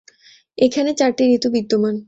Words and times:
এখানে 0.57 0.91
চারটি 0.99 1.23
ঋতু 1.35 1.47
বিদ্যমান। 1.55 1.95